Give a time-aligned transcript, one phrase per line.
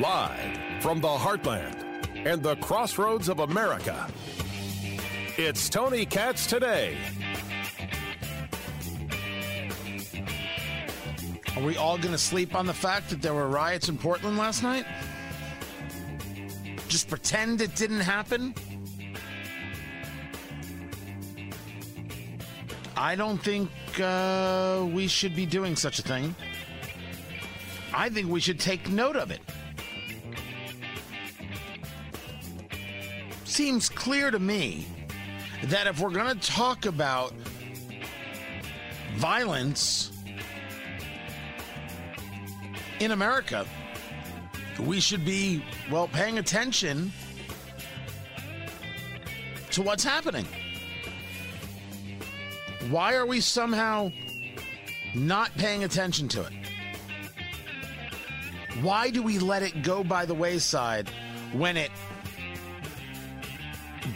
[0.00, 1.74] Live from the heartland
[2.24, 4.06] and the crossroads of America,
[5.36, 6.96] it's Tony Katz today.
[11.56, 14.38] Are we all going to sleep on the fact that there were riots in Portland
[14.38, 14.86] last night?
[16.86, 18.54] Just pretend it didn't happen?
[22.96, 23.68] I don't think
[24.00, 26.36] uh, we should be doing such a thing.
[27.92, 29.40] I think we should take note of it.
[33.58, 34.86] Seems clear to me
[35.64, 37.34] that if we're going to talk about
[39.16, 40.12] violence
[43.00, 43.66] in America,
[44.78, 47.10] we should be, well, paying attention
[49.72, 50.46] to what's happening.
[52.90, 54.12] Why are we somehow
[55.16, 56.52] not paying attention to it?
[58.82, 61.08] Why do we let it go by the wayside
[61.52, 61.90] when it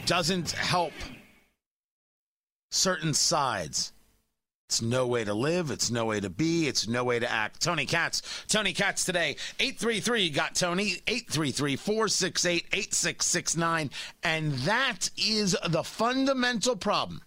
[0.05, 0.93] doesn't help
[2.71, 3.93] certain sides?
[4.73, 5.69] It's no way to live.
[5.69, 6.67] It's no way to be.
[6.67, 7.61] It's no way to act.
[7.61, 8.23] Tony Katz.
[8.47, 9.35] Tony Katz today.
[9.59, 10.93] 833 got Tony.
[11.05, 13.91] 833 468 8669.
[14.23, 17.21] And that is the fundamental problem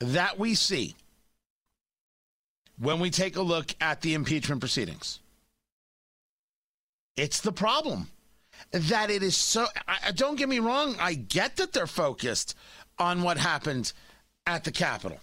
[0.00, 0.94] that we see
[2.78, 5.18] when we take a look at the impeachment proceedings.
[7.16, 8.08] It's the problem
[8.72, 9.66] that it is so.
[9.86, 10.96] I, don't get me wrong.
[11.00, 12.54] I get that they're focused
[12.98, 13.92] on what happened
[14.46, 15.20] at the Capitol.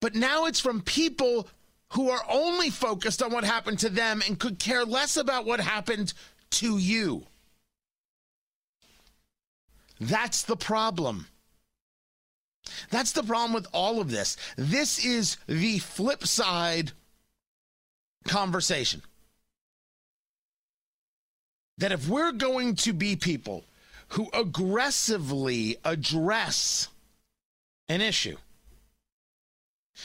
[0.00, 1.48] But now it's from people
[1.90, 5.60] who are only focused on what happened to them and could care less about what
[5.60, 6.14] happened
[6.50, 7.24] to you.
[10.00, 11.26] That's the problem.
[12.90, 14.36] That's the problem with all of this.
[14.56, 16.92] This is the flip side
[18.26, 19.02] conversation.
[21.80, 23.64] That if we're going to be people
[24.08, 26.88] who aggressively address
[27.88, 28.36] an issue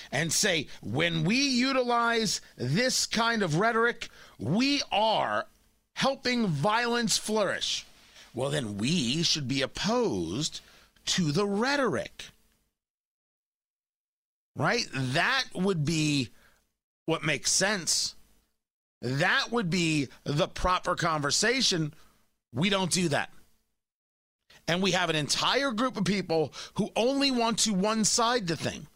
[0.10, 4.08] and say, when we utilize this kind of rhetoric,
[4.40, 5.48] we are
[5.96, 7.86] helping violence flourish.
[8.34, 10.62] Well, then we should be opposed
[11.08, 12.28] to the rhetoric.
[14.56, 14.86] Right?
[14.94, 16.30] That would be
[17.06, 18.16] what makes sense.
[19.06, 21.94] That would be the proper conversation.
[22.52, 23.30] We don't do that.
[24.68, 28.58] And we have an entire group of people who only want to one side the
[28.58, 28.88] thing.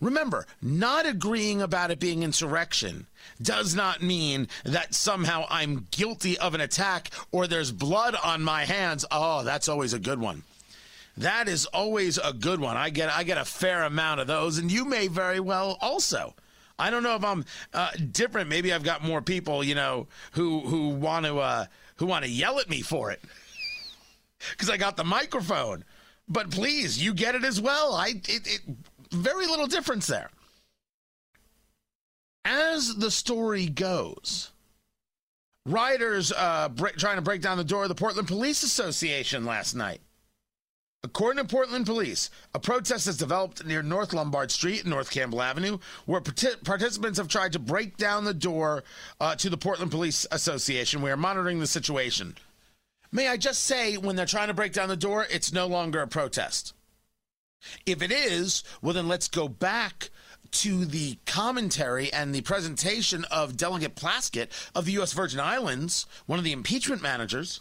[0.00, 3.08] Remember, not agreeing about it being insurrection
[3.42, 8.64] does not mean that somehow I'm guilty of an attack or there's blood on my
[8.64, 9.04] hands.
[9.10, 10.44] Oh, that's always a good one.
[11.16, 12.76] That is always a good one.
[12.76, 16.36] I get I get a fair amount of those, and you may very well also.
[16.78, 17.44] I don't know if I'm
[17.74, 18.48] uh, different.
[18.48, 21.66] Maybe I've got more people, you know, who who want to uh,
[21.96, 23.20] who want to yell at me for it
[24.50, 25.84] because I got the microphone.
[26.28, 27.94] But please, you get it as well.
[27.94, 28.60] I it, it
[29.10, 30.30] very little difference there.
[32.44, 34.52] As the story goes,
[35.66, 40.00] rioters uh, trying to break down the door of the Portland Police Association last night.
[41.04, 45.40] According to Portland police, a protest has developed near North Lombard Street and North Campbell
[45.40, 48.82] Avenue, where part- participants have tried to break down the door
[49.20, 51.00] uh, to the Portland Police Association.
[51.00, 52.36] We are monitoring the situation.
[53.12, 56.02] May I just say, when they're trying to break down the door, it's no longer
[56.02, 56.74] a protest.
[57.86, 60.10] If it is, well, then let's go back
[60.50, 65.12] to the commentary and the presentation of Delegate Plaskett of the U.S.
[65.12, 67.60] Virgin Islands, one of the impeachment managers,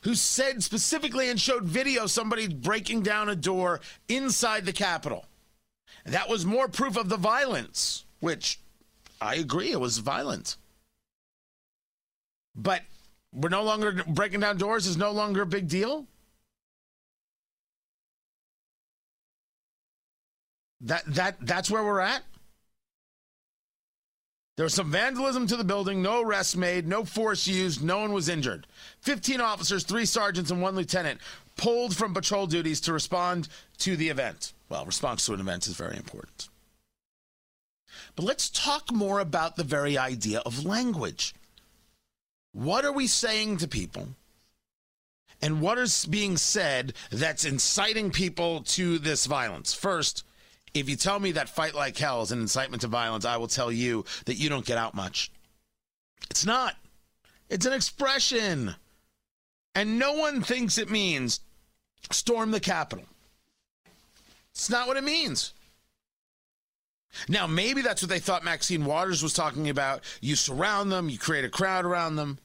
[0.00, 5.26] who said specifically and showed video somebody breaking down a door inside the Capitol.
[6.04, 8.58] That was more proof of the violence, which
[9.20, 10.56] I agree, it was violent.
[12.56, 12.82] But
[13.32, 16.06] we're no longer breaking down doors is no longer a big deal.
[20.80, 22.24] That that that's where we're at.
[24.62, 28.12] There was some vandalism to the building, no arrests made, no force used, no one
[28.12, 28.68] was injured.
[29.00, 31.20] 15 officers, three sergeants, and one lieutenant
[31.56, 33.48] pulled from patrol duties to respond
[33.78, 34.52] to the event.
[34.68, 36.48] Well, response to an event is very important.
[38.14, 41.34] But let's talk more about the very idea of language.
[42.52, 44.10] What are we saying to people?
[45.40, 49.74] And what is being said that's inciting people to this violence?
[49.74, 50.22] First,
[50.74, 53.48] if you tell me that fight like hell is an incitement to violence, I will
[53.48, 55.30] tell you that you don't get out much.
[56.30, 56.76] It's not.
[57.48, 58.74] It's an expression.
[59.74, 61.40] And no one thinks it means
[62.10, 63.04] storm the Capitol.
[64.52, 65.54] It's not what it means.
[67.28, 70.02] Now, maybe that's what they thought Maxine Waters was talking about.
[70.20, 72.38] You surround them, you create a crowd around them.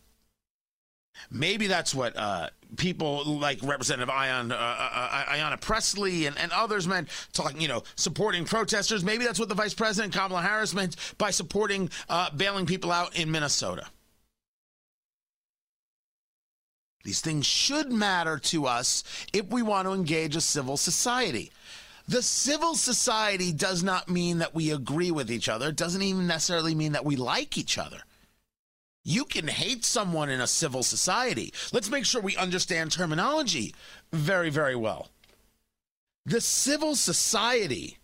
[1.32, 6.52] Maybe that's what uh, people like Representative Ion, uh, uh, uh, Ayanna Pressley and, and
[6.52, 9.04] others meant, talking, you know, supporting protesters.
[9.04, 13.16] Maybe that's what the Vice President, Kamala Harris, meant by supporting uh, bailing people out
[13.18, 13.86] in Minnesota.
[17.04, 21.52] These things should matter to us if we want to engage a civil society.
[22.10, 25.70] The civil society does not mean that we agree with each other.
[25.70, 28.00] It doesn't even necessarily mean that we like each other.
[29.08, 31.54] You can hate someone in a civil society.
[31.72, 33.74] Let's make sure we understand terminology
[34.12, 35.08] very, very well.
[36.26, 38.00] The civil society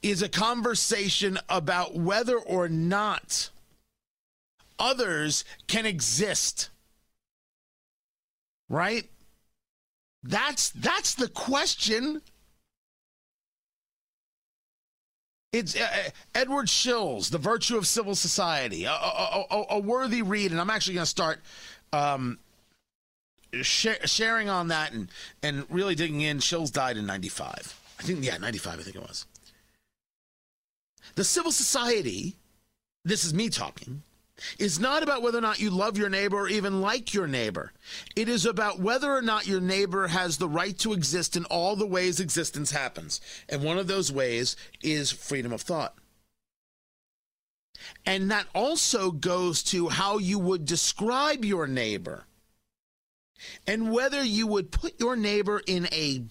[0.00, 3.50] is a conversation about whether or not
[4.78, 6.70] others can exist.
[8.68, 9.10] Right?
[10.22, 12.22] That's that's the question.
[15.56, 20.22] It's uh, uh, Edward Shils, The Virtue of Civil Society, a, a, a, a worthy
[20.22, 21.40] read, and I'm actually going to start
[21.92, 22.38] um,
[23.62, 25.10] sh- sharing on that and
[25.42, 26.38] and really digging in.
[26.38, 28.24] Shils died in '95, I think.
[28.24, 29.26] Yeah, '95, I think it was.
[31.14, 32.36] The civil society.
[33.04, 34.02] This is me talking
[34.58, 37.72] is not about whether or not you love your neighbor or even like your neighbor.
[38.14, 41.76] It is about whether or not your neighbor has the right to exist in all
[41.76, 43.20] the ways existence happens.
[43.48, 45.94] And one of those ways is freedom of thought.
[48.04, 52.24] And that also goes to how you would describe your neighbor
[53.66, 56.22] and whether you would put your neighbor in a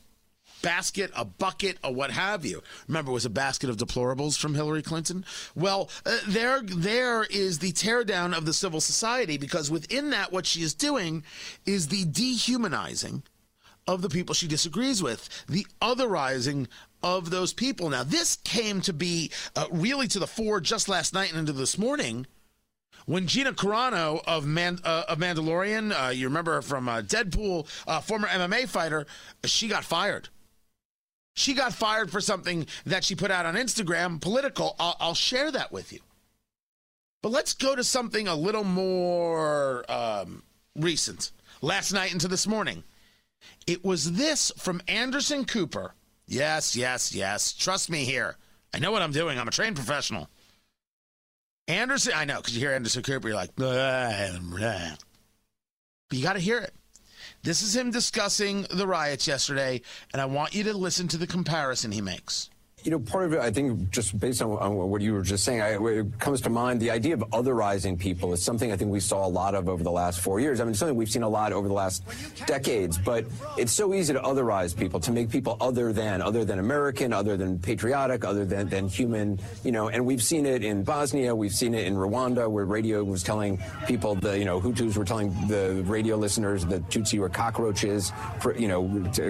[0.65, 2.63] basket, a bucket, or what have you.
[2.87, 5.23] Remember, it was a basket of deplorables from Hillary Clinton.
[5.53, 10.47] Well, uh, there, there is the teardown of the civil society because within that, what
[10.47, 11.23] she is doing
[11.67, 13.21] is the dehumanizing
[13.85, 16.65] of the people she disagrees with, the otherizing
[17.03, 17.91] of those people.
[17.91, 21.53] Now, this came to be uh, really to the fore just last night and into
[21.53, 22.25] this morning
[23.05, 27.67] when Gina Carano of, Man, uh, of Mandalorian, uh, you remember her from uh, Deadpool,
[27.87, 29.05] uh, former MMA fighter,
[29.43, 30.29] she got fired.
[31.35, 34.75] She got fired for something that she put out on Instagram, political.
[34.79, 35.99] I'll, I'll share that with you.
[37.21, 40.43] But let's go to something a little more um,
[40.75, 41.31] recent.
[41.61, 42.83] Last night into this morning.
[43.67, 45.93] It was this from Anderson Cooper.
[46.25, 47.53] Yes, yes, yes.
[47.53, 48.37] Trust me here.
[48.73, 49.37] I know what I'm doing.
[49.37, 50.29] I'm a trained professional.
[51.67, 54.91] Anderson, I know, because you hear Anderson Cooper, you're like, blah, blah.
[56.09, 56.73] but you got to hear it.
[57.45, 59.81] This is him discussing the riots yesterday,
[60.11, 62.49] and I want you to listen to the comparison he makes.
[62.85, 65.43] You know, part of it, I think, just based on, on what you were just
[65.43, 68.91] saying, I, it comes to mind the idea of otherizing people is something I think
[68.91, 70.61] we saw a lot of over the last four years.
[70.61, 72.03] I mean, something we've seen a lot over the last
[72.45, 73.25] decades, but
[73.57, 77.35] it's so easy to otherize people, to make people other than, other than American, other
[77.37, 81.55] than patriotic, other than, than human, you know, and we've seen it in Bosnia, we've
[81.55, 85.31] seen it in Rwanda, where radio was telling people, the, you know, Hutus were telling
[85.47, 88.83] the radio listeners that Tutsi were cockroaches, for, you know,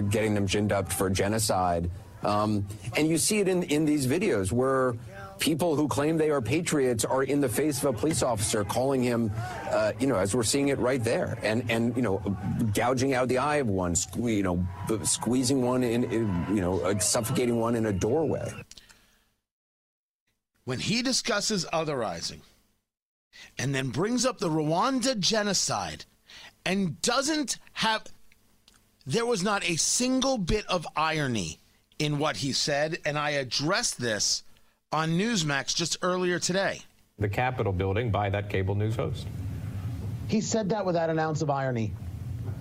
[0.10, 1.90] getting them ginned up for genocide.
[2.25, 2.68] Um,
[2.98, 4.95] and you see it in, in these videos where
[5.38, 9.04] people who claim they are patriots are in the face of a police officer calling
[9.04, 9.31] him,
[9.69, 12.18] uh, you know, as we're seeing it right there, and and you know,
[12.74, 14.68] gouging out the eye of one, you know,
[15.04, 18.51] squeezing one in, in you know, uh, suffocating one in a doorway.
[20.63, 22.39] When he discusses otherizing,
[23.60, 26.05] and then brings up the Rwanda genocide,
[26.65, 28.05] and doesn't have,
[29.05, 31.60] there was not a single bit of irony
[32.00, 34.44] in what he said, and I addressed this
[34.92, 36.82] on Newsmax just earlier today.
[37.20, 39.28] The Capitol building by that cable news host.
[40.28, 41.94] He said that without an ounce of irony.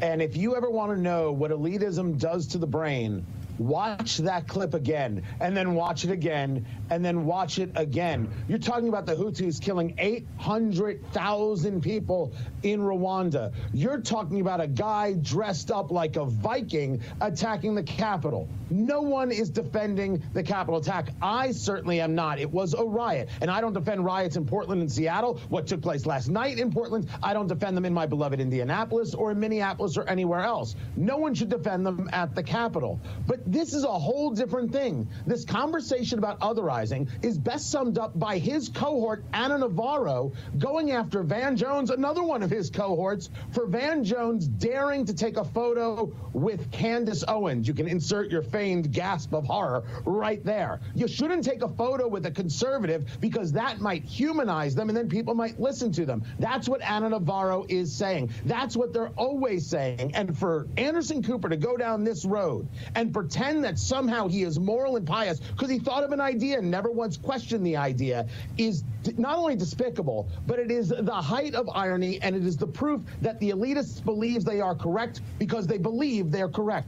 [0.00, 3.24] And if you ever want to know what elitism does to the brain,
[3.58, 8.28] watch that clip again and then watch it again and then watch it again.
[8.48, 12.32] You're talking about the Hutus killing 800,000 people
[12.62, 13.52] in Rwanda.
[13.72, 18.48] You're talking about a guy dressed up like a Viking attacking the Capitol.
[18.70, 21.10] No one is defending the Capitol attack.
[21.22, 22.38] I certainly am not.
[22.38, 23.28] It was a riot.
[23.40, 25.40] And I don't defend riots in Portland and Seattle.
[25.48, 29.14] What took place last night in Portland, I don't defend them in my beloved Indianapolis
[29.14, 30.74] or in Minneapolis or anywhere else.
[30.96, 33.00] No one should defend them at the Capitol.
[33.26, 35.08] But this is a whole different thing.
[35.26, 41.22] This conversation about otherizing is best summed up by his cohort, Ana Navarro, going after
[41.22, 46.12] Van Jones, another one of his cohorts, for Van Jones daring to take a photo
[46.32, 47.68] with Candace Owens.
[47.68, 50.80] You can insert your feigned gasp of horror right there.
[50.94, 55.08] You shouldn't take a photo with a conservative because that might humanize them and then
[55.08, 56.22] people might listen to them.
[56.38, 58.30] That's what Ana Navarro is saying.
[58.46, 60.14] That's what they're always saying.
[60.14, 64.44] And for Anderson Cooper to go down this road and pretend pretend that somehow he
[64.44, 67.76] is moral and pious because he thought of an idea and never once questioned the
[67.76, 68.26] idea
[68.58, 68.84] is
[69.18, 73.00] not only despicable, but it is the height of irony and it is the proof
[73.22, 76.86] that the elitists believe they are correct because they believe they're correct.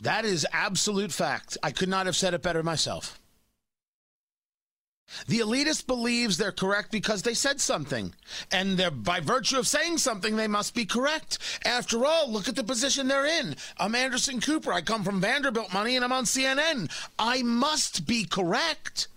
[0.00, 1.58] That is absolute fact.
[1.62, 3.20] I could not have said it better myself.
[5.26, 8.14] The elitist believes they're correct because they said something.
[8.50, 11.38] And they're, by virtue of saying something, they must be correct.
[11.64, 13.56] After all, look at the position they're in.
[13.78, 14.72] I'm Anderson Cooper.
[14.72, 16.90] I come from Vanderbilt money and I'm on CNN.
[17.18, 19.08] I must be correct.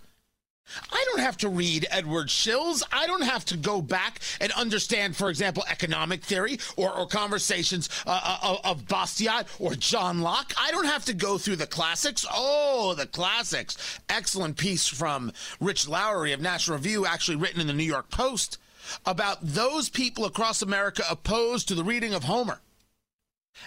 [0.90, 2.82] I don't have to read Edward Shils.
[2.92, 7.88] I don't have to go back and understand, for example, economic theory or, or conversations
[8.06, 10.52] uh, uh, of Bastiat or John Locke.
[10.58, 12.26] I don't have to go through the classics.
[12.32, 13.76] Oh, the classics.
[14.08, 18.58] Excellent piece from Rich Lowry of National Review, actually written in the New York Post,
[19.04, 22.60] about those people across America opposed to the reading of Homer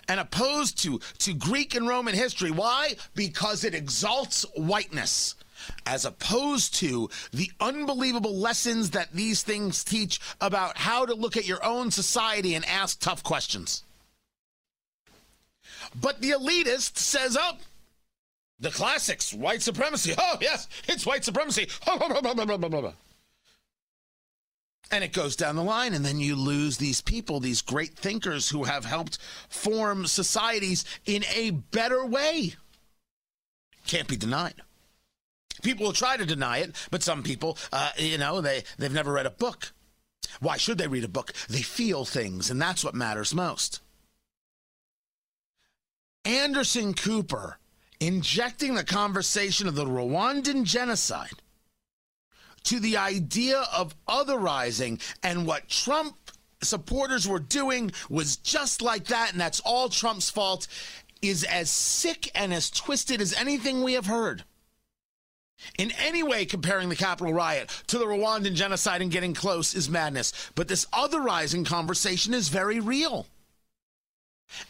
[0.08, 2.51] and opposed to, to Greek and Roman history.
[2.51, 2.96] Why?
[3.15, 5.36] Because it exalts whiteness
[5.85, 11.47] as opposed to the unbelievable lessons that these things teach about how to look at
[11.47, 13.83] your own society and ask tough questions.
[15.99, 17.57] But the elitist says, oh,
[18.59, 20.13] the classics, white supremacy.
[20.17, 21.67] Oh, yes, it's white supremacy.
[24.91, 28.49] And it goes down the line, and then you lose these people, these great thinkers
[28.49, 32.55] who have helped form societies in a better way.
[33.85, 34.55] Can't be denied.
[35.61, 39.13] People will try to deny it, but some people, uh, you know, they, they've never
[39.13, 39.71] read a book.
[40.39, 41.33] Why should they read a book?
[41.49, 43.81] They feel things, and that's what matters most.
[46.25, 47.57] Anderson Cooper
[47.99, 51.41] injecting the conversation of the Rwandan genocide
[52.63, 56.15] to the idea of otherizing and what Trump
[56.61, 60.67] supporters were doing was just like that, and that's all Trump's fault,
[61.21, 64.43] is as sick and as twisted as anything we have heard
[65.77, 69.89] in any way comparing the Capitol riot to the Rwandan genocide and getting close is
[69.89, 70.51] madness.
[70.55, 73.27] But this otherizing conversation is very real.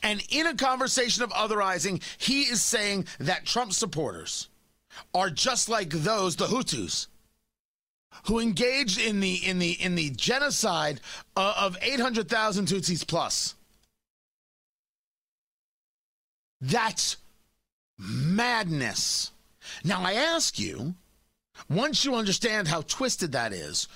[0.04, 4.50] And in a conversation of otherizing, he is saying that Trump supporters
[5.14, 7.08] are just like those, the Hutus,
[8.26, 11.00] who engaged in the in the in the genocide
[11.38, 13.56] uh, of 800,000 Tutsis plus.
[16.62, 17.18] That's
[17.98, 19.32] madness.
[19.84, 20.96] Now, I ask you,
[21.70, 23.88] once you understand how twisted that is,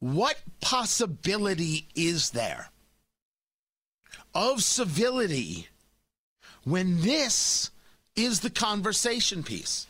[0.00, 2.70] what possibility is there
[4.34, 5.68] of civility
[6.64, 7.70] when this
[8.16, 9.86] is the conversation piece?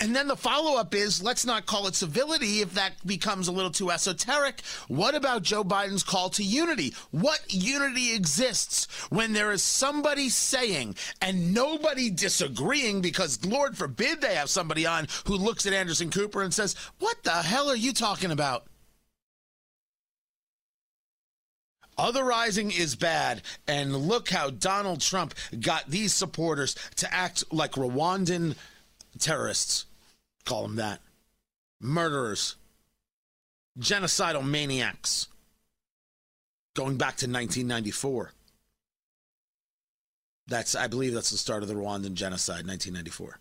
[0.00, 3.52] And then the follow up is let's not call it civility if that becomes a
[3.52, 4.62] little too esoteric.
[4.88, 6.94] What about Joe Biden's call to unity?
[7.10, 14.34] What unity exists when there is somebody saying and nobody disagreeing because Lord forbid they
[14.36, 17.92] have somebody on who looks at Anderson Cooper and says, What the hell are you
[17.92, 18.64] talking about?
[21.98, 28.54] Otherizing is bad, and look how Donald Trump got these supporters to act like Rwandan
[29.18, 29.86] terrorists,
[30.44, 31.00] call them that,
[31.80, 32.56] murderers,
[33.78, 35.28] genocidal maniacs,
[36.74, 38.32] going back to 1994.
[40.46, 43.38] That's, I believe, that's the start of the Rwandan genocide, 1994.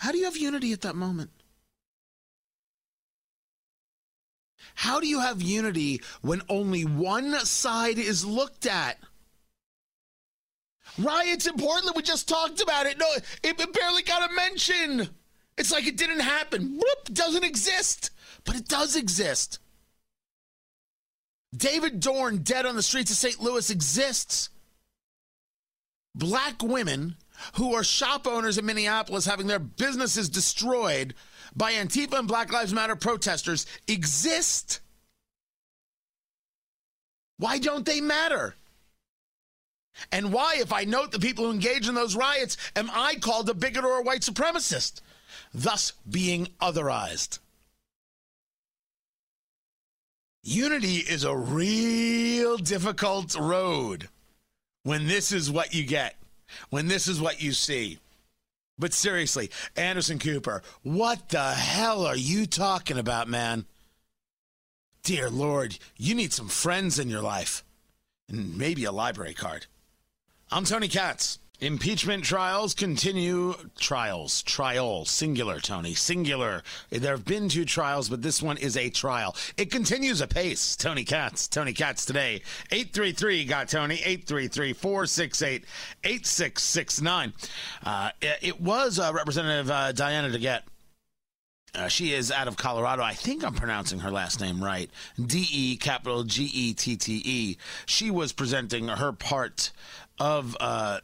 [0.00, 1.30] How do you have unity at that moment?
[4.74, 8.98] How do you have unity when only one side is looked at?
[10.98, 12.98] Riots in Portland, we just talked about it.
[12.98, 13.06] No,
[13.42, 15.08] it barely got a mention.
[15.56, 16.74] It's like it didn't happen.
[16.76, 18.10] Whoop, doesn't exist.
[18.44, 19.58] But it does exist.
[21.56, 23.40] David Dorn, dead on the streets of St.
[23.40, 24.50] Louis, exists.
[26.14, 27.16] Black women
[27.54, 31.14] who are shop owners in Minneapolis having their businesses destroyed
[31.54, 34.80] by Antifa and Black Lives Matter protesters exist.
[37.38, 38.56] Why don't they matter?
[40.12, 43.48] And why, if I note the people who engage in those riots, am I called
[43.48, 45.00] a bigot or a white supremacist,
[45.52, 47.38] thus being otherized?
[50.42, 54.08] Unity is a real difficult road
[54.84, 56.16] when this is what you get,
[56.70, 57.98] when this is what you see.
[58.78, 63.66] But seriously, Anderson Cooper, what the hell are you talking about, man?
[65.02, 67.64] Dear Lord, you need some friends in your life
[68.28, 69.66] and maybe a library card.
[70.50, 71.40] I'm Tony Katz.
[71.60, 73.54] Impeachment trials continue.
[73.78, 76.62] Trials, trial, singular, Tony, singular.
[76.88, 79.36] There have been two trials, but this one is a trial.
[79.58, 80.74] It continues apace.
[80.74, 82.40] Tony Katz, Tony Katz today.
[82.70, 85.64] 833 got Tony, 833 468
[86.04, 87.34] 8669.
[87.84, 90.62] Uh, it was uh, Representative uh, Diana DeGette.
[91.74, 93.02] Uh, she is out of Colorado.
[93.02, 94.90] I think I'm pronouncing her last name right.
[95.20, 97.58] D E capital G E T T E.
[97.84, 99.70] She was presenting her part
[100.20, 101.00] of uh,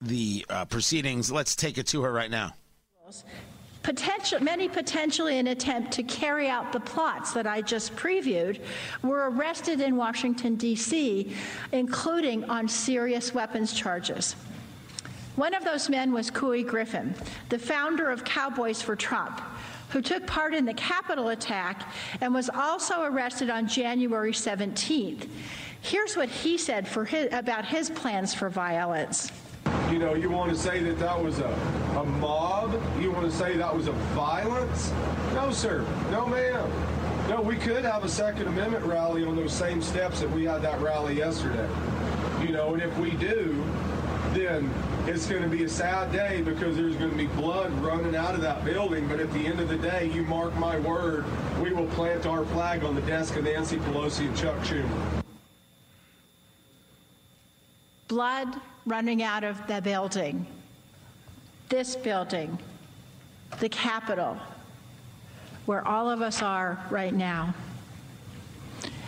[0.00, 1.30] the uh, proceedings.
[1.30, 2.54] Let's take it to her right now.
[3.82, 8.60] Potential, many potentially in attempt to carry out the plots that I just previewed
[9.02, 11.34] were arrested in Washington, D.C.,
[11.72, 14.36] including on serious weapons charges.
[15.36, 17.14] One of those men was Couy Griffin,
[17.48, 19.40] the founder of Cowboys for Trump,
[19.88, 25.26] who took part in the Capitol attack and was also arrested on January 17th.
[25.82, 29.32] Here's what he said for his, about his plans for violence.
[29.90, 31.48] You know, you want to say that that was a,
[31.96, 32.80] a mob?
[33.00, 34.92] You want to say that was a violence?
[35.34, 35.84] No, sir.
[36.10, 36.70] No, ma'am.
[37.28, 40.62] No, we could have a Second Amendment rally on those same steps that we had
[40.62, 41.68] that rally yesterday.
[42.42, 43.64] You know, and if we do,
[44.32, 44.72] then
[45.06, 48.34] it's going to be a sad day because there's going to be blood running out
[48.34, 49.08] of that building.
[49.08, 51.24] But at the end of the day, you mark my word,
[51.60, 55.19] we will plant our flag on the desk of Nancy Pelosi and Chuck Schumer.
[58.10, 60.44] Blood running out of the building,
[61.68, 62.58] this building,
[63.60, 64.36] the Capitol,
[65.66, 67.54] where all of us are right now.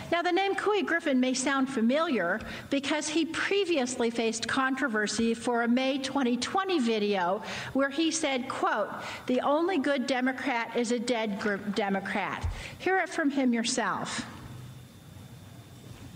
[0.09, 5.67] Now, the name Couy Griffin may sound familiar because he previously faced controversy for a
[5.67, 7.43] May 2020 video
[7.73, 8.89] where he said, quote,
[9.25, 11.43] the only good Democrat is a dead
[11.75, 12.49] Democrat.
[12.79, 14.25] Hear it from him yourself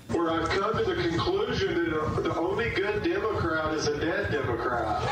[0.09, 5.03] where I've come to the conclusion that the only good Democrat is a dead Democrat.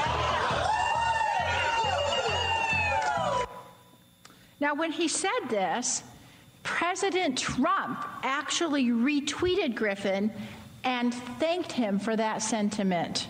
[4.59, 6.03] Now, when he said this,
[6.63, 10.31] President Trump actually retweeted Griffin
[10.83, 13.27] and thanked him for that sentiment.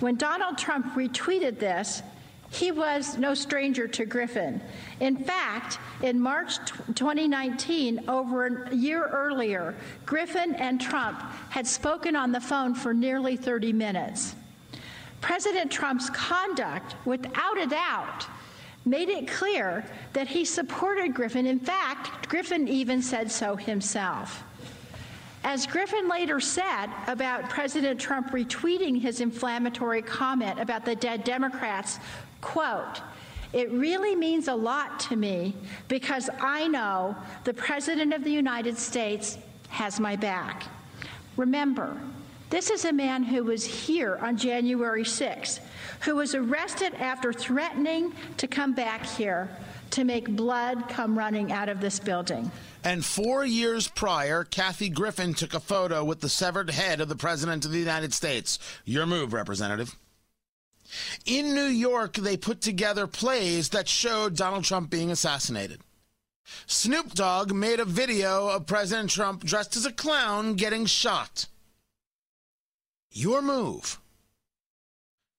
[0.00, 2.02] When Donald Trump retweeted this,
[2.50, 4.60] he was no stranger to Griffin.
[5.00, 6.56] In fact, in March
[6.94, 9.74] 2019, over a year earlier,
[10.06, 14.34] Griffin and Trump had spoken on the phone for nearly 30 minutes.
[15.20, 18.26] President Trump's conduct, without a doubt,
[18.86, 21.46] made it clear that he supported Griffin.
[21.46, 24.44] In fact, Griffin even said so himself.
[25.44, 31.98] As Griffin later said about President Trump retweeting his inflammatory comment about the dead Democrats,
[32.40, 33.00] quote,
[33.52, 35.54] it really means a lot to me
[35.88, 40.64] because I know the President of the United States has my back.
[41.36, 41.96] Remember,
[42.50, 45.60] this is a man who was here on January 6th,
[46.00, 49.48] who was arrested after threatening to come back here
[49.90, 52.50] to make blood come running out of this building.
[52.84, 57.16] And four years prior, Kathy Griffin took a photo with the severed head of the
[57.16, 58.58] President of the United States.
[58.84, 59.96] Your move, Representative.
[61.26, 65.80] In New York, they put together plays that showed Donald Trump being assassinated.
[66.66, 71.46] Snoop Dogg made a video of President Trump dressed as a clown getting shot.
[73.12, 74.00] Your move.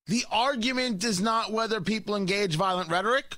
[0.06, 3.38] The argument is not whether people engage violent rhetoric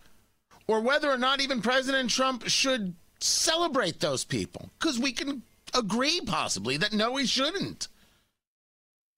[0.67, 5.43] or whether or not even President Trump should celebrate those people, because we can
[5.73, 7.87] agree possibly that no, he shouldn't.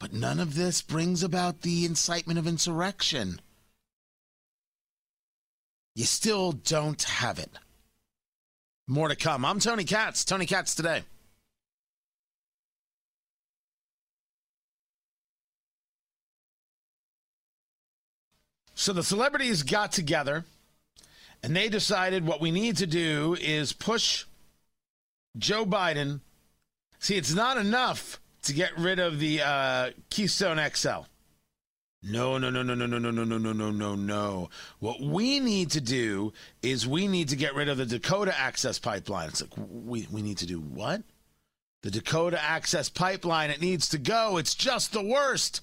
[0.04, 3.40] But none of this brings about the incitement of insurrection.
[5.96, 7.52] You still don't have it.
[8.86, 9.46] More to come.
[9.46, 10.26] I'm Tony Katz.
[10.26, 11.04] Tony Katz today.
[18.76, 20.44] So the celebrities got together
[21.42, 24.26] and they decided what we need to do is push
[25.38, 26.20] Joe Biden.
[27.00, 31.04] See, it's not enough to get rid of the uh, Keystone XL.
[32.06, 34.50] No, no, no, no, no, no, no, no, no, no, no, no, no.
[34.80, 38.78] What we need to do is we need to get rid of the Dakota Access
[38.78, 39.30] Pipeline.
[39.30, 41.02] It's like, we, we need to do what?
[41.82, 44.38] The Dakota Access Pipeline, it needs to go.
[44.38, 45.62] It's just the worst.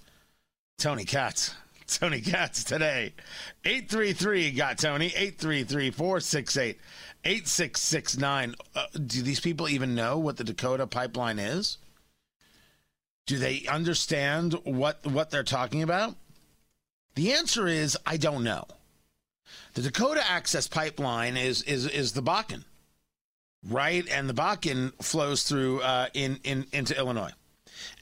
[0.78, 1.54] Tony Katz.
[1.86, 3.12] Tony Katz today.
[3.64, 5.06] 833 got Tony.
[5.06, 6.78] 833 468
[7.24, 8.54] 8669.
[8.74, 11.76] Uh, do these people even know what the Dakota Pipeline is?
[13.30, 16.16] Do they understand what what they're talking about?
[17.14, 18.64] The answer is I don't know.
[19.74, 22.64] The Dakota Access Pipeline is is is the Bakken,
[23.64, 24.04] right?
[24.10, 27.30] And the Bakken flows through uh, in in into Illinois.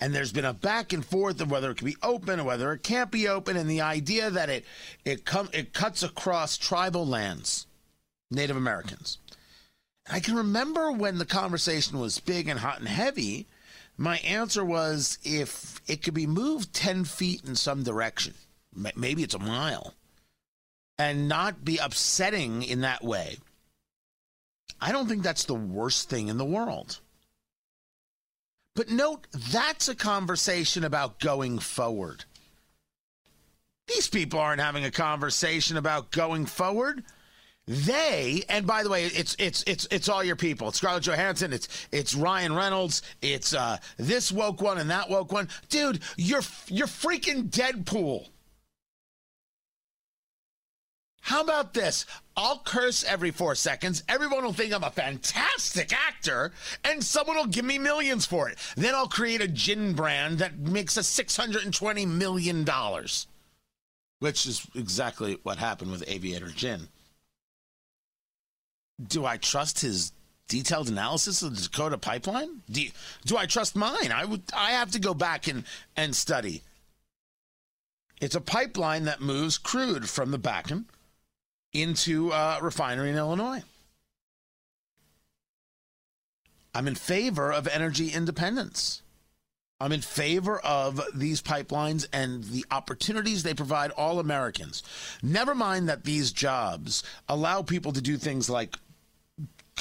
[0.01, 2.73] And there's been a back and forth of whether it can be open or whether
[2.73, 4.65] it can't be open, and the idea that it
[5.05, 7.67] it it cuts across tribal lands,
[8.31, 9.19] Native Americans.
[10.11, 13.47] I can remember when the conversation was big and hot and heavy.
[13.99, 18.35] My answer was if it could be moved 10 feet in some direction,
[18.95, 19.95] maybe it's a mile,
[20.97, 23.39] and not be upsetting in that way,
[24.81, 27.01] I don't think that's the worst thing in the world.
[28.77, 32.25] But note, that's a conversation about going forward.
[33.89, 37.03] These people aren't having a conversation about going forward.
[37.69, 40.69] They and by the way, it's it's it's it's all your people.
[40.69, 41.53] It's Scarlett Johansson.
[41.53, 43.03] It's it's Ryan Reynolds.
[43.21, 45.51] It's uh, this woke one and that woke one.
[45.69, 48.27] Dude, you're you're freaking Deadpool.
[51.21, 52.07] How about this?
[52.39, 54.03] I'll curse every four seconds.
[54.09, 56.53] Everyone will think I'm a fantastic actor,
[56.85, 58.57] and someone will give me millions for it.
[58.79, 62.67] Then I'll create a gin brand that makes us $620 million,
[64.21, 66.89] which is exactly what happened with Aviator Gin
[69.05, 70.13] do I trust his
[70.49, 72.63] detailed analysis of the Dakota pipeline?
[72.71, 72.91] Do, you,
[73.25, 74.13] do I trust mine?
[74.13, 74.43] I would.
[74.55, 75.65] I have to go back and
[75.97, 76.63] and study.
[78.21, 80.87] It's a pipeline that moves crude from the Bakken
[81.73, 83.63] into a refinery in Illinois.
[86.75, 89.03] I'm in favor of energy independence.
[89.81, 94.83] I'm in favor of these pipelines and the opportunities they provide all Americans.
[95.23, 98.77] Never mind that these jobs allow people to do things like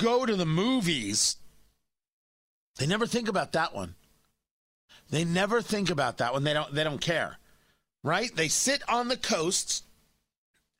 [0.01, 1.37] go to the movies.
[2.77, 3.95] They never think about that one.
[5.09, 6.43] They never think about that one.
[6.43, 7.37] They don't they don't care.
[8.03, 8.33] Right?
[8.35, 9.83] They sit on the coasts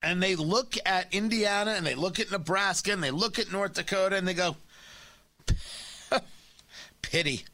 [0.02, 3.74] and they look at Indiana and they look at Nebraska and they look at North
[3.74, 4.56] Dakota and they go
[7.02, 7.46] pity.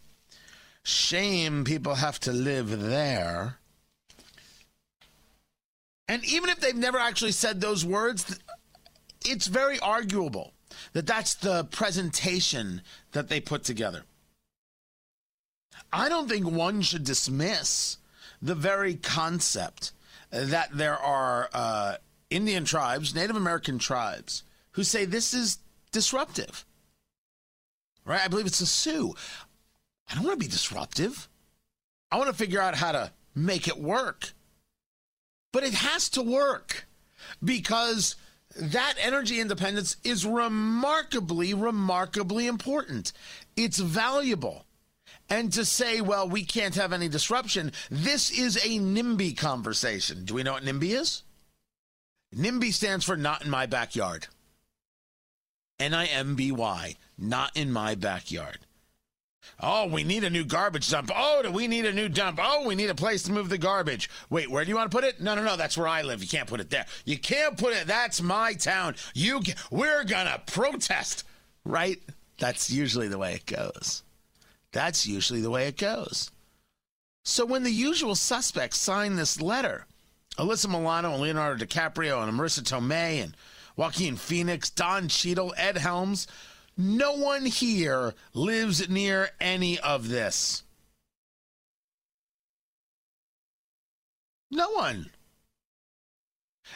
[0.83, 3.57] Shame people have to live there.
[6.09, 8.39] And even if they've never actually said those words,
[9.25, 10.51] it's very arguable
[10.91, 12.81] that that's the presentation
[13.13, 14.03] that they put together.
[15.91, 17.97] I don't think one should dismiss
[18.41, 19.91] the very concept
[20.31, 21.95] that there are uh,
[22.29, 25.59] Indian tribes, Native American tribes, who say this is
[25.91, 26.65] disruptive.
[28.05, 28.21] Right?
[28.21, 29.15] I believe it's a Sioux.
[30.09, 31.29] I don't want to be disruptive.
[32.11, 34.33] I want to figure out how to make it work.
[35.51, 36.87] But it has to work
[37.43, 38.15] because
[38.59, 43.13] that energy independence is remarkably, remarkably important.
[43.55, 44.65] It's valuable.
[45.29, 50.25] And to say, well, we can't have any disruption, this is a NIMBY conversation.
[50.25, 51.23] Do we know what NIMBY is?
[52.35, 54.27] NIMBY stands for not in my backyard.
[55.79, 58.59] N I M B Y, not in my backyard.
[59.59, 61.11] Oh, we need a new garbage dump.
[61.15, 62.39] Oh, do we need a new dump?
[62.41, 64.09] Oh, we need a place to move the garbage.
[64.29, 65.21] Wait, where do you want to put it?
[65.21, 65.55] No, no, no.
[65.55, 66.21] That's where I live.
[66.21, 66.85] You can't put it there.
[67.05, 67.87] You can't put it.
[67.87, 68.95] That's my town.
[69.13, 71.23] You, we're gonna protest,
[71.63, 71.99] right?
[72.39, 74.03] That's usually the way it goes.
[74.71, 76.31] That's usually the way it goes.
[77.23, 79.85] So when the usual suspects sign this letter,
[80.37, 83.37] Alyssa Milano and Leonardo DiCaprio and Marisa Tomei and
[83.75, 86.27] Joaquin Phoenix, Don Cheadle, Ed Helms,
[86.77, 90.63] no one here lives near any of this.
[94.49, 95.09] No one.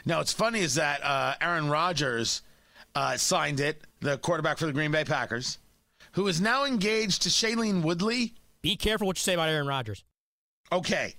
[0.06, 2.42] Now, what's funny is that uh, Aaron Rodgers
[2.96, 5.60] uh, signed it, the quarterback for the Green Bay Packers,
[6.14, 8.34] who is now engaged to Shailene Woodley.
[8.62, 10.04] Be careful what you say about Aaron Rodgers.
[10.72, 11.14] Okay.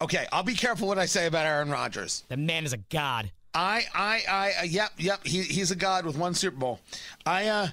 [0.00, 0.26] Okay.
[0.32, 2.24] I'll be careful what I say about Aaron Rodgers.
[2.28, 3.32] The man is a god.
[3.54, 5.26] I, I, I, uh, yep, yep.
[5.26, 6.80] He, he's a god with one Super Bowl.
[7.26, 7.68] I, uh,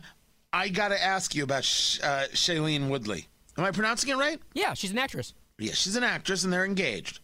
[0.51, 3.27] I got to ask you about Sh- uh, Shailene Woodley.
[3.57, 4.39] Am I pronouncing it right?
[4.53, 5.33] Yeah, she's an actress.
[5.57, 7.19] Yeah, she's an actress, and they're engaged.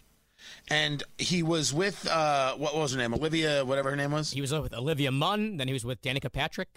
[0.68, 3.14] And he was with uh, what was her name?
[3.14, 4.32] Olivia, whatever her name was.
[4.32, 5.58] He was with Olivia Munn.
[5.58, 6.70] Then he was with Danica Patrick.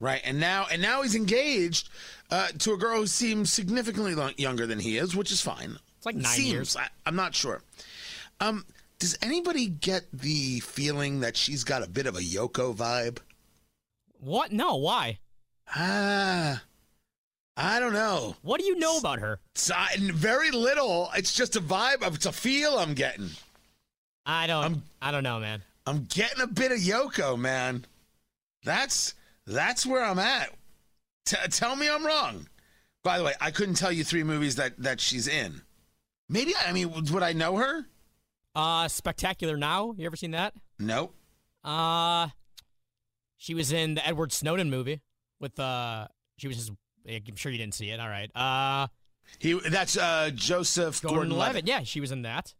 [0.00, 1.88] Right, and now and now he's engaged
[2.30, 5.76] uh, to a girl who seems significantly younger than he is, which is fine.
[5.96, 6.76] It's like nine seems, years.
[6.76, 7.62] I, I'm not sure.
[8.40, 8.64] Um,
[9.00, 13.18] does anybody get the feeling that she's got a bit of a Yoko vibe?
[14.20, 14.52] What?
[14.52, 15.18] No, why?
[15.74, 16.62] Ah,
[17.56, 18.36] I don't know.
[18.42, 19.40] What do you know about her?
[19.54, 21.10] It's, uh, very little.
[21.16, 22.06] It's just a vibe.
[22.14, 23.30] It's a feel I'm getting.
[24.24, 24.64] I don't.
[24.64, 25.62] I'm, I don't know, man.
[25.86, 27.84] I'm getting a bit of Yoko, man.
[28.62, 29.14] That's
[29.46, 30.50] that's where I'm at.
[31.24, 32.46] T- tell me I'm wrong.
[33.02, 35.62] By the way, I couldn't tell you three movies that that she's in.
[36.28, 37.86] Maybe I mean, would I know her?
[38.54, 39.94] Uh, Spectacular Now.
[39.96, 40.52] You ever seen that?
[40.78, 41.14] Nope.
[41.64, 42.28] Uh,
[43.36, 45.00] she was in the Edward Snowden movie
[45.40, 46.72] with uh she was just
[47.08, 48.00] I'm sure you didn't see it.
[48.00, 48.30] All right.
[48.34, 48.88] Uh
[49.38, 51.36] He that's uh, Joseph Gordon.
[51.36, 51.66] Levitt.
[51.66, 52.54] Yeah, she was in that.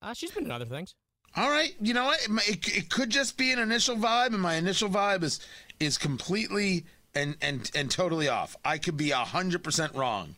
[0.00, 0.94] Uh, she's been in other things.
[1.34, 2.20] All right, you know what?
[2.20, 5.40] It, it, it could just be an initial vibe, and my initial vibe is
[5.80, 6.84] is completely
[7.14, 8.54] and and and totally off.
[8.64, 10.34] I could be hundred percent wrong.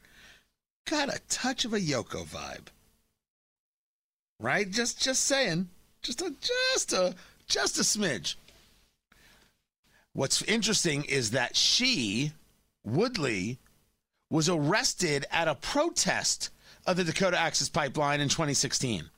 [0.86, 2.66] Got a touch of a Yoko vibe,
[4.38, 4.70] right?
[4.70, 5.68] Just just saying,
[6.02, 6.32] just a
[6.74, 7.14] just a
[7.48, 8.36] just a smidge.
[10.14, 12.32] What's interesting is that she,
[12.84, 13.58] Woodley,
[14.30, 16.50] was arrested at a protest
[16.86, 19.10] of the Dakota Access Pipeline in 2016.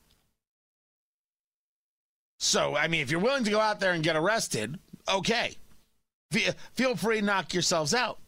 [2.39, 5.55] So, I mean, if you're willing to go out there and get arrested, okay.
[6.73, 8.19] Feel free to knock yourselves out.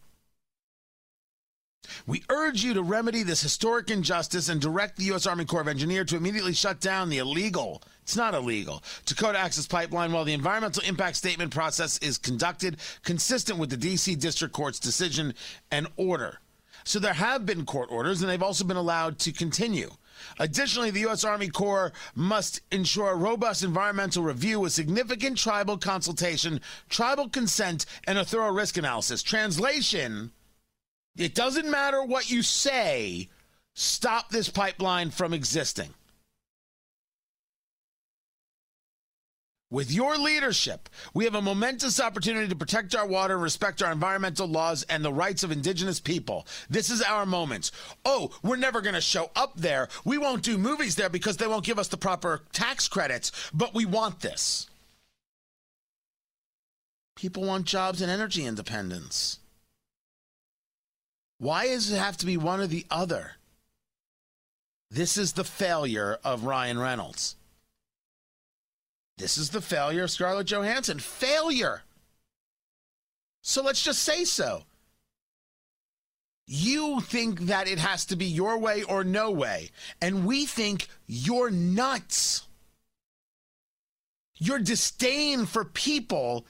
[2.06, 5.26] We urge you to remedy this historic injustice and direct the U.S.
[5.26, 9.68] Army Corps of Engineers to immediately shut down the illegal, it's not illegal, Dakota Access
[9.68, 14.16] Pipeline while the environmental impact statement process is conducted consistent with the D.C.
[14.16, 15.36] District Court's decision
[15.70, 16.40] and order.
[16.86, 19.92] So there have been court orders, and they've also been allowed to continue.
[20.40, 21.24] Additionally, the U.S.
[21.24, 28.18] Army Corps must ensure a robust environmental review with significant tribal consultation, tribal consent, and
[28.18, 29.22] a thorough risk analysis.
[29.22, 30.32] Translation
[31.16, 33.30] it doesn't matter what you say,
[33.76, 35.94] stop this pipeline from existing.
[39.72, 44.48] With your leadership, we have a momentous opportunity to protect our water respect our environmental
[44.48, 46.48] laws and the rights of indigenous people.
[46.72, 47.70] This is our moment.
[48.04, 49.88] Oh, we're never going to show up there.
[50.04, 53.76] We won't do movies there because they won't give us the proper tax credits, but
[53.76, 54.68] we want this.
[57.16, 59.38] People want jobs and energy independence.
[61.38, 63.34] Why does it have to be one or the other?
[64.90, 67.36] This is the failure of Ryan Reynolds.
[69.20, 70.98] This is the failure of Scarlett Johansson.
[70.98, 71.84] Failure.
[73.42, 74.64] So let's just say so.
[76.48, 79.70] You think that it has to be your way or no way,
[80.02, 82.48] and we think you're nuts.
[84.38, 86.48] Your disdain for people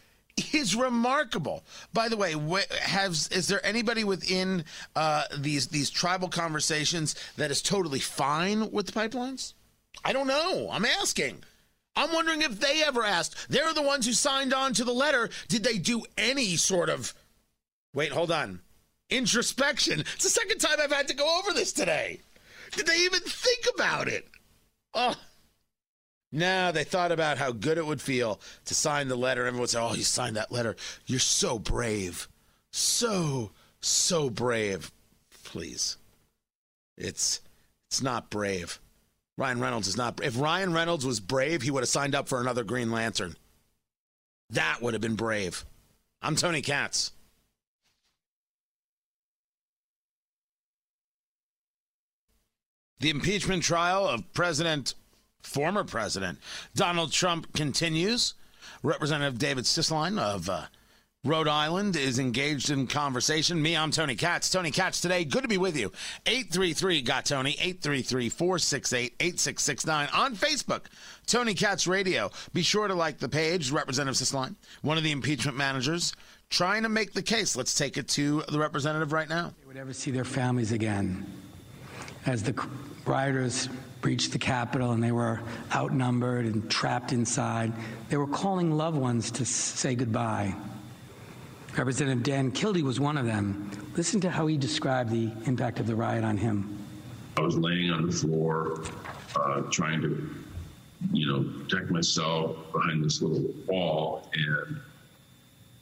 [0.54, 1.64] is remarkable.
[1.92, 2.36] By the way,
[2.82, 4.64] has is there anybody within
[4.96, 9.54] uh, these these tribal conversations that is totally fine with the pipelines?
[10.06, 10.70] I don't know.
[10.72, 11.44] I'm asking.
[12.00, 13.50] I'm wondering if they ever asked.
[13.50, 15.30] They're the ones who signed on to the letter.
[15.50, 17.14] Did they do any sort of
[17.94, 18.14] wait?
[18.14, 18.62] Hold on.
[19.10, 20.00] Introspection.
[20.00, 22.22] It's the second time I've had to go over this today.
[22.72, 24.30] Did they even think about it?
[24.94, 25.16] Oh.
[26.32, 29.46] No, they thought about how good it would feel to sign the letter.
[29.46, 30.78] Everyone would say, Oh, you signed that letter.
[31.06, 32.30] You're so brave.
[32.72, 34.90] So, so brave.
[35.44, 35.98] Please.
[36.98, 37.42] It's
[37.90, 38.80] it's not brave.
[39.40, 42.42] Ryan Reynolds is not if Ryan Reynolds was brave, he would have signed up for
[42.42, 43.38] another Green Lantern.
[44.50, 45.64] That would have been brave.
[46.22, 47.14] I'm Tony Katz.
[53.00, 54.94] The impeachment trial of President
[55.42, 56.38] former president
[56.76, 58.34] Donald Trump continues.
[58.84, 60.66] Representative David Cicilline of uh,
[61.26, 63.62] Rhode Island is engaged in conversation.
[63.62, 64.50] Me, I'm Tony Katz.
[64.50, 65.26] Tony Katz today.
[65.26, 65.92] Good to be with you.
[66.26, 70.86] 833 got Tony, 833 468 8669 on Facebook.
[71.28, 72.32] Tony Katz Radio.
[72.54, 73.70] Be sure to like the page.
[73.70, 76.14] Representative Cicilline, one of the impeachment managers,
[76.50, 77.54] trying to make the case.
[77.58, 79.52] Let's take it to the representative right now.
[79.60, 81.26] They would ever see their families again.
[82.28, 82.54] As the
[83.06, 83.68] rioters
[84.00, 85.42] breached the Capitol and they were
[85.76, 87.74] outnumbered and trapped inside.
[88.08, 90.56] They were calling loved ones to say goodbye.
[91.78, 93.70] Representative Dan Kildee was one of them.
[93.96, 96.78] Listen to how he described the impact of the riot on him.
[97.38, 98.84] I was laying on the floor,
[99.36, 100.30] uh, trying to,
[101.14, 104.80] you know, protect myself behind this little wall, and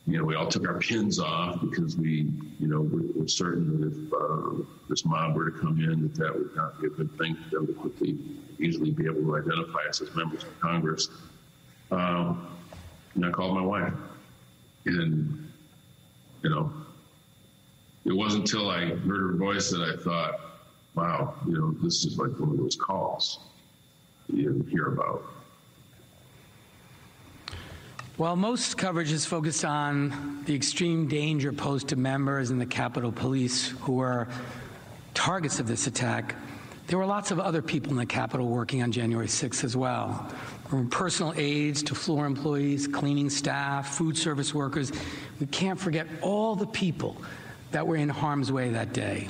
[0.05, 3.87] you know, we all took our pins off because we, you know, were, certain that
[3.87, 7.11] if uh, this mob were to come in, that that would not be a good
[7.17, 8.17] thing for them to quickly,
[8.57, 11.09] easily be able to identify us as members of Congress.
[11.91, 12.47] Um,
[13.15, 13.93] and I called my wife,
[14.85, 15.46] and
[16.43, 16.71] you know,
[18.05, 20.39] it wasn't until I heard her voice that I thought,
[20.95, 23.39] wow, you know, this is like one of those calls
[24.33, 25.23] you hear about.
[28.17, 33.11] While most coverage is focused on the extreme danger posed to members and the Capitol
[33.11, 34.27] Police who were
[35.13, 36.35] targets of this attack,
[36.87, 40.31] there were lots of other people in the Capitol working on January 6th as well.
[40.69, 44.91] From personal aides to floor employees, cleaning staff, food service workers.
[45.39, 47.15] We can't forget all the people
[47.71, 49.29] that were in harm's way that day.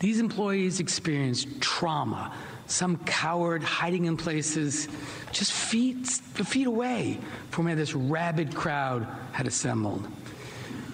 [0.00, 2.32] These employees experienced trauma
[2.68, 4.88] some coward hiding in places
[5.32, 7.18] just feet, feet away
[7.50, 10.06] from where this rabid crowd had assembled.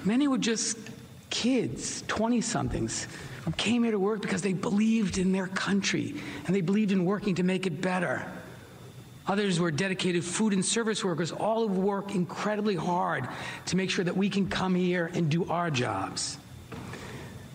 [0.04, 0.78] Many were just
[1.30, 3.08] kids, 20 somethings,
[3.44, 6.14] who came here to work because they believed in their country
[6.46, 8.24] and they believed in working to make it better.
[9.26, 13.26] Others were dedicated food and service workers, all who work incredibly hard
[13.66, 16.36] to make sure that we can come here and do our jobs.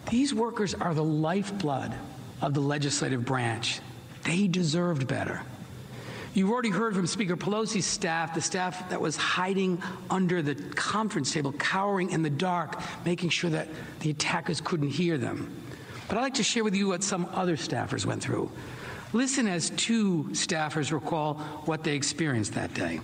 [0.10, 1.94] These workers are the lifeblood
[2.42, 3.82] of the legislative branch.
[4.24, 5.44] They deserved better.
[6.34, 11.32] You've already heard from Speaker Pelosi's staff, the staff that was hiding under the conference
[11.32, 13.68] table, cowering in the dark, making sure that
[14.00, 15.56] the attackers couldn't hear them.
[16.08, 18.52] But I'd like to share with you what some other staffers went through.
[19.12, 23.00] Listen as two staffers recall what they experienced that day.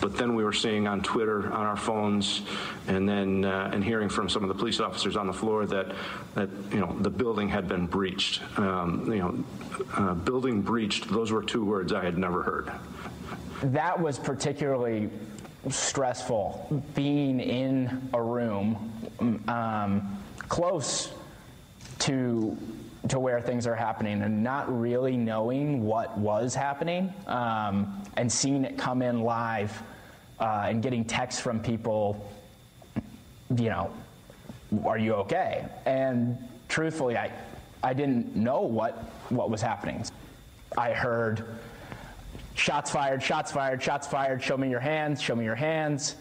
[0.00, 2.42] But then we were seeing on Twitter, on our phones,
[2.88, 5.94] and then uh, and hearing from some of the police officers on the floor that
[6.34, 8.42] that you know the building had been breached.
[8.58, 9.44] Um, you know,
[9.94, 11.08] uh, building breached.
[11.08, 12.72] Those were two words I had never heard.
[13.62, 15.08] That was particularly
[15.68, 16.82] stressful.
[16.94, 18.92] Being in a room
[19.46, 20.18] um,
[20.48, 21.12] close
[22.02, 22.56] to
[23.08, 28.64] to where things are happening and not really knowing what was happening um, and seeing
[28.64, 29.82] it come in live
[30.38, 32.30] uh, and getting texts from people,
[33.56, 33.92] you know,
[34.84, 35.66] are you okay?
[35.84, 36.38] And
[36.68, 37.32] truthfully, I,
[37.82, 38.94] I didn't know what,
[39.28, 40.04] what was happening.
[40.78, 41.44] I heard
[42.54, 46.14] shots fired, shots fired, shots fired, show me your hands, show me your hands.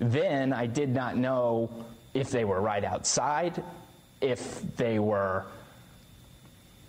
[0.00, 1.70] Then I did not know
[2.12, 3.62] if they were right outside,
[4.24, 5.44] if they were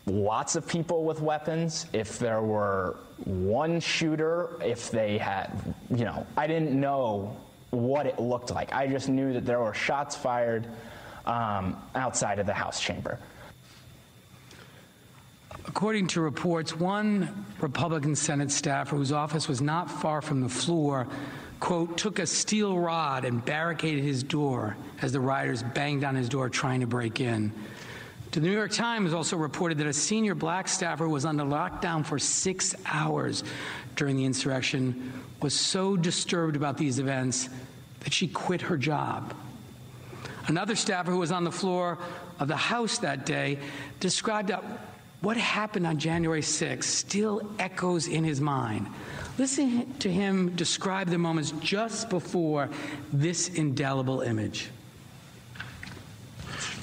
[0.06, 2.96] lots of people with weapons, if there were
[3.26, 5.52] one shooter, if they had,
[5.90, 7.36] you know, I didn't know
[7.72, 8.74] what it looked like.
[8.74, 10.66] I just knew that there were shots fired
[11.26, 13.20] um, outside of the House chamber.
[15.68, 21.08] According to reports, one Republican Senate staffer whose office was not far from the floor,
[21.60, 26.30] quote, took a steel rod and barricaded his door as the rioters banged on his
[26.30, 27.52] door trying to break in.
[28.32, 32.20] The New York Times also reported that a senior black staffer was under lockdown for
[32.20, 33.44] six hours
[33.96, 37.50] during the insurrection, was so disturbed about these events
[38.02, 39.34] that she quit her job.
[40.48, 41.98] Another staffer who was on the floor
[42.40, 43.58] of the House that day
[44.00, 44.52] described
[45.22, 48.88] what happened on January 6th still echoes in his mind.
[49.38, 52.70] Listen to him describe the moments just before
[53.12, 54.70] this indelible image.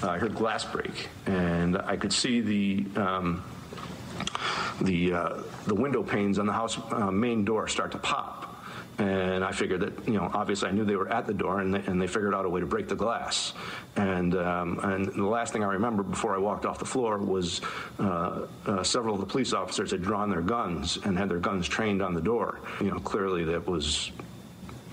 [0.03, 3.43] Uh, I heard glass break, and I could see the um,
[4.83, 8.52] the uh, the window panes on the house uh, main door start to pop.
[8.99, 11.75] And I figured that, you know, obviously I knew they were at the door and
[11.75, 13.55] they, and they figured out a way to break the glass.
[13.97, 17.63] And, um, and the last thing I remember before I walked off the floor was
[17.99, 21.67] uh, uh, several of the police officers had drawn their guns and had their guns
[21.69, 22.61] trained on the door.
[22.81, 24.13] You know, clearly that was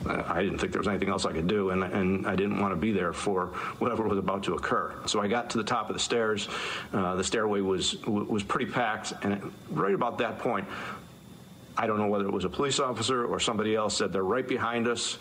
[0.06, 2.72] I didn't think there was anything else I could do, and, and I didn't want
[2.72, 3.48] to be there for
[3.80, 4.94] whatever was about to occur.
[5.06, 6.48] So I got to the top of the stairs.
[6.94, 10.68] Uh, the stairway was was pretty packed, and right about that point,
[11.80, 14.46] I don't know whether it was a police officer or somebody else said they're right
[14.46, 15.18] behind us.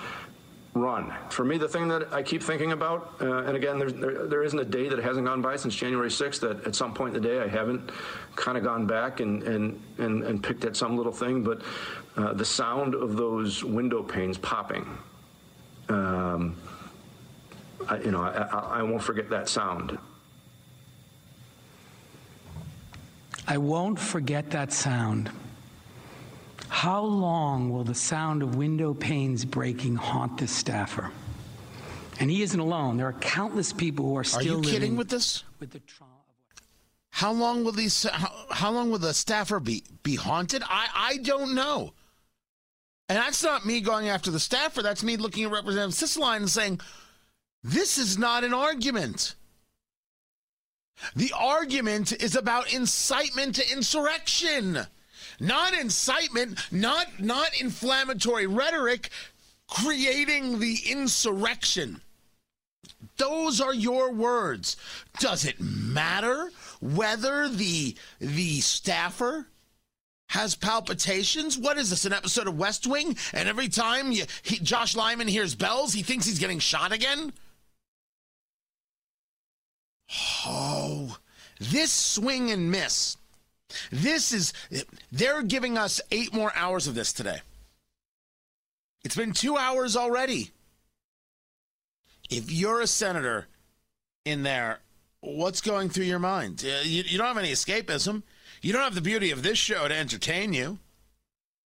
[0.75, 1.15] Run.
[1.31, 3.91] For me, the thing that I keep thinking about, uh, and again, there,
[4.27, 7.17] there isn't a day that hasn't gone by since January 6th that at some point
[7.17, 7.93] in the day I haven't
[8.35, 11.45] kind of gone back and, and, and, and picked at some little thing.
[11.45, 11.63] But
[12.17, 14.85] uh, the sound of those window panes popping.
[15.89, 16.57] Um,
[17.89, 19.97] I, you know, I, I, I won't forget that sound.
[23.47, 25.31] I won't forget that sound.
[26.69, 31.11] How long will the sound of window panes breaking haunt this staffer?
[32.21, 32.97] And he isn't alone.
[32.97, 34.61] There are countless people who are still.
[34.61, 35.45] Are you kidding with this?
[35.61, 36.13] With the trauma.
[37.11, 38.05] How long will these?
[38.05, 40.63] How, how long will the staffer be be haunted?
[40.69, 41.95] I I don't know.
[43.09, 44.83] And that's not me going after the staffer.
[44.83, 46.81] That's me looking at Representative Cicilline and saying,
[47.65, 49.35] this is not an argument.
[51.17, 54.81] The argument is about incitement to insurrection,
[55.41, 59.11] not incitement, not not inflammatory rhetoric
[59.69, 62.01] creating the insurrection.
[63.17, 64.77] Those are your words.
[65.21, 69.47] Does it matter whether the the staffer
[70.29, 71.57] has palpitations?
[71.57, 73.17] What is this, an episode of West Wing?
[73.33, 77.33] And every time you, he, Josh Lyman hears bells, he thinks he's getting shot again?
[80.47, 81.19] Oh,
[81.61, 83.17] this swing and miss.
[83.91, 84.53] This is,
[85.13, 87.41] they're giving us eight more hours of this today.
[89.05, 90.51] It's been two hours already.
[92.31, 93.47] If you're a senator
[94.25, 94.81] in there,
[95.21, 96.65] what's going through your mind?
[96.65, 98.23] Uh, you, you don't have any escapism.
[98.61, 100.79] You don't have the beauty of this show to entertain you,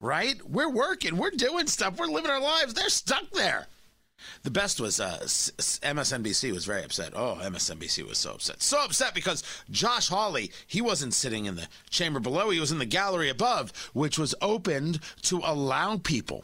[0.02, 0.36] right?
[0.50, 2.74] We're working, we're doing stuff, we're living our lives.
[2.74, 3.68] They're stuck there.
[4.43, 7.13] The best was uh, MSNBC was very upset.
[7.15, 8.61] Oh, MSNBC was so upset.
[8.61, 12.80] So upset because Josh Hawley, he wasn't sitting in the chamber below, he was in
[12.80, 16.43] the gallery above, which was opened to allow people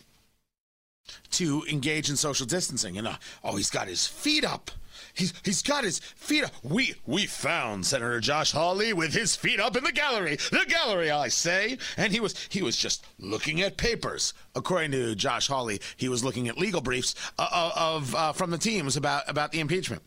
[1.31, 2.97] to engage in social distancing.
[2.97, 4.71] And uh, oh, he's got his feet up.
[5.15, 6.51] He's he's got his feet up.
[6.61, 10.35] We we found Senator Josh Hawley with his feet up in the gallery.
[10.51, 11.77] The gallery, I say.
[11.97, 14.33] And he was he was just looking at papers.
[14.55, 18.51] According to Josh Hawley, he was looking at legal briefs uh, uh, of uh, from
[18.51, 20.03] the teams about about the impeachment.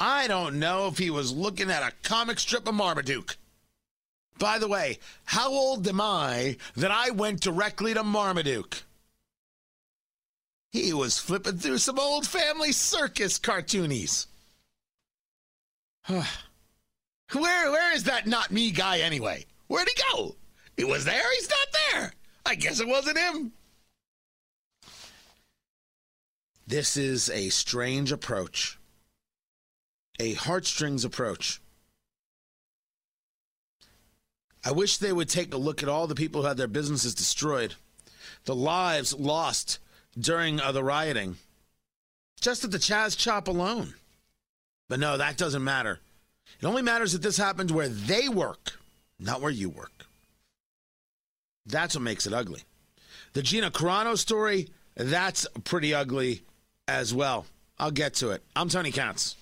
[0.00, 3.36] I don't know if he was looking at a comic strip of Marmaduke.
[4.38, 8.82] By the way, how old am I that I went directly to Marmaduke?
[10.74, 14.26] He was flipping through some old family circus cartoonies.
[16.08, 16.26] where
[17.32, 19.46] where is that not me guy anyway?
[19.68, 20.34] Where'd he go?
[20.76, 22.12] He was there, he's not there.
[22.44, 23.52] I guess it wasn't him.
[26.66, 28.76] This is a strange approach.
[30.18, 31.60] A heartstrings approach.
[34.64, 37.14] I wish they would take a look at all the people who had their businesses
[37.14, 37.76] destroyed,
[38.44, 39.78] the lives lost
[40.18, 41.36] during uh, the rioting,
[42.40, 43.94] just at the Chaz Chop alone.
[44.88, 46.00] But no, that doesn't matter.
[46.60, 48.78] It only matters that this happened where they work,
[49.18, 49.92] not where you work.
[51.66, 52.62] That's what makes it ugly.
[53.32, 56.42] The Gina Carano story, that's pretty ugly
[56.86, 57.46] as well.
[57.78, 58.42] I'll get to it.
[58.54, 59.36] I'm Tony Katz.